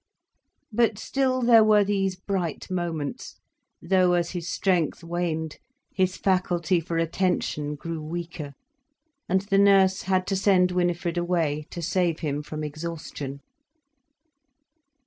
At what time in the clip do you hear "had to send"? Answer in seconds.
10.01-10.71